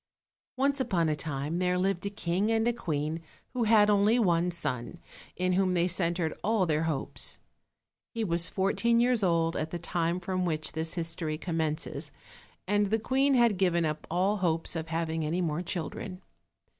[0.57, 3.21] ONCE upon a time there lived a king and a queen
[3.53, 4.97] who had only one son,
[5.35, 7.37] in whom they centered all their hopes.
[8.15, 12.11] He was fourteen years old at the time from which this history commences,
[12.67, 16.23] and the queen had given up all hopes of having any more children.